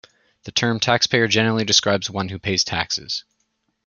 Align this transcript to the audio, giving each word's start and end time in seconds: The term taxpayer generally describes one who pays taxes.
The 0.45 0.51
term 0.51 0.79
taxpayer 0.79 1.27
generally 1.27 1.63
describes 1.63 2.09
one 2.09 2.29
who 2.29 2.39
pays 2.39 2.63
taxes. 2.63 3.23